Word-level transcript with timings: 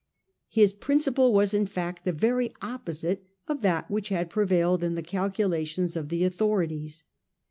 His 0.49 0.73
principle 0.73 1.31
was, 1.31 1.53
in 1.53 1.67
fact, 1.67 2.05
the 2.05 2.11
very 2.11 2.51
opposite 2.59 3.23
of 3.47 3.61
that 3.61 3.91
which 3.91 4.09
had 4.09 4.31
prevailed 4.31 4.83
in 4.83 4.95
the 4.95 5.03
cal 5.03 5.29
culations 5.29 5.95
of 5.95 6.09
the 6.09 6.23
authorities. 6.23 7.03